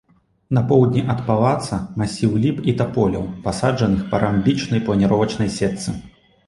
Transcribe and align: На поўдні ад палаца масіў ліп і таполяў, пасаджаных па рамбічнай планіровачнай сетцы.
На 0.57 0.61
поўдні 0.71 1.03
ад 1.13 1.19
палаца 1.27 1.79
масіў 2.03 2.33
ліп 2.47 2.57
і 2.73 2.77
таполяў, 2.81 3.29
пасаджаных 3.45 4.01
па 4.13 4.27
рамбічнай 4.27 4.87
планіровачнай 4.91 5.55
сетцы. 5.61 5.89